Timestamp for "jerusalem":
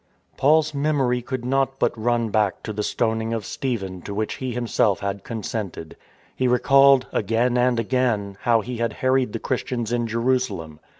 10.07-10.79